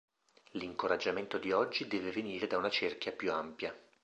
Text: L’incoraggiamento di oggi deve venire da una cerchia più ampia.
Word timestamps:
L’incoraggiamento 0.53 1.37
di 1.37 1.51
oggi 1.51 1.87
deve 1.87 2.09
venire 2.09 2.47
da 2.47 2.57
una 2.57 2.71
cerchia 2.71 3.11
più 3.11 3.31
ampia. 3.31 3.71